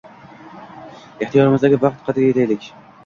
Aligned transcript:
Ixtiyorimizdagi 1.25 1.79
vaqt 1.87 2.03
qadriga 2.09 2.33
yetaylik. 2.33 2.71